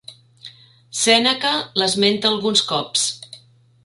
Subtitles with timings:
[1.01, 1.51] Sèneca
[1.81, 3.05] l'esmenta alguns cops.